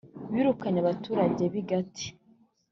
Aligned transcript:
birukanye 0.33 0.79
abaturage 0.81 1.43
b 1.51 1.53
i 1.61 1.63
Gati 1.69 2.07